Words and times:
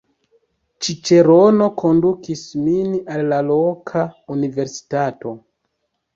Ĉiĉerono 0.85 1.67
kondukis 1.81 2.41
min 2.63 2.97
al 3.17 3.23
la 3.35 3.41
loka 3.51 4.05
universitato. 4.39 5.37